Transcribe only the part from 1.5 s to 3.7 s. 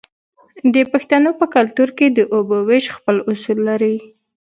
کلتور کې د اوبو ویش خپل اصول